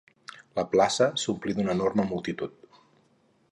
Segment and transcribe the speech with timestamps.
[0.59, 2.69] La plaça s'omplí d'una enorme multitud